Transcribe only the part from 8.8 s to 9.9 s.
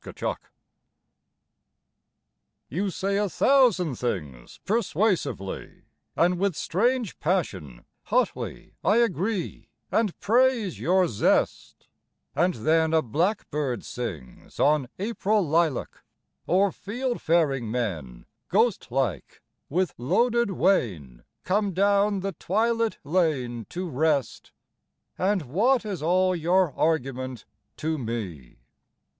I agree,